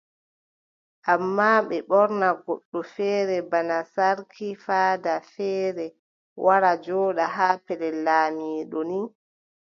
Ammaa 1.13 1.59
ɓe 1.67 1.77
ɓorna 1.89 2.27
goɗɗo 2.43 2.79
feere 2.93 3.37
bana 3.51 3.77
sarki 3.93 4.47
faada 4.65 5.13
feere 5.33 5.85
wara 6.45 6.71
jooɗa 6.85 7.25
haa 7.35 7.55
pellel 7.65 7.95
laamiiɗo 8.05 8.79
ni. 8.89 8.99